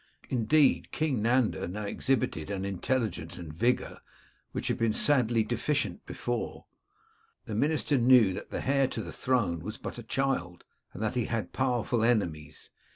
[0.31, 3.99] Indeed, King Nanda now exhibited an intelligence and vigour
[4.51, 6.65] which had been sadly deficient before.
[7.45, 11.13] The minister knew that the heir to the throne was but a child, and that
[11.13, 12.71] he had powerful enemies.